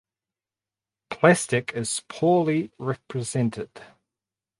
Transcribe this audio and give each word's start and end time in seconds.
Plastic 1.11 1.73
is 1.75 2.01
poorly 2.09 2.71
represented. 2.79 3.69